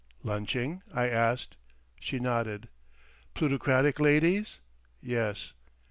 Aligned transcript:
"Lunching?" 0.23 0.81
I 0.91 1.09
asked. 1.09 1.57
She 1.99 2.17
nodded. 2.19 2.69
"Plutocratic 3.35 3.99
ladies?" 3.99 4.59
"Yes." 4.99 5.53